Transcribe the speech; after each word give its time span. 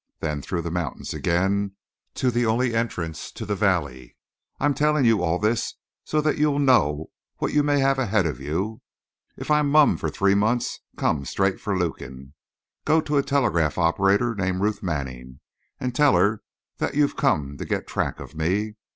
Then 0.19 0.41
through 0.41 0.63
the 0.63 0.71
mountains 0.71 1.13
again 1.13 1.75
to 2.15 2.31
the 2.31 2.43
only 2.43 2.73
entrance 2.73 3.31
to 3.33 3.45
the 3.45 3.53
valley. 3.53 4.17
I'm 4.59 4.73
telling 4.73 5.05
you 5.05 5.21
all 5.21 5.37
this 5.37 5.75
so 6.05 6.21
that 6.21 6.39
you'll 6.39 6.57
know 6.57 7.11
what 7.37 7.53
you 7.53 7.61
may 7.61 7.77
have 7.81 7.99
ahead 7.99 8.25
of 8.25 8.39
you. 8.39 8.81
If 9.37 9.51
I'm 9.51 9.69
mum 9.69 9.97
for 9.97 10.09
three 10.09 10.33
months 10.33 10.79
come 10.97 11.23
straight 11.25 11.59
for 11.61 11.77
Lukin; 11.77 12.33
go 12.83 12.99
to 12.99 13.17
a 13.17 13.21
telegraph 13.21 13.77
operator 13.77 14.33
named 14.33 14.61
Ruth 14.61 14.81
Manning, 14.81 15.39
and 15.79 15.93
tell 15.93 16.15
her 16.15 16.41
that 16.77 16.95
you've 16.95 17.15
come 17.15 17.57
to 17.57 17.63
get 17.65 17.85
track 17.85 18.19
of 18.19 18.33
me. 18.33 18.77